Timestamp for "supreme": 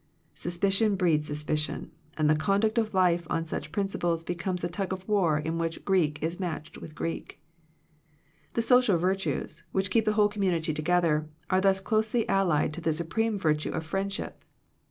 12.91-13.37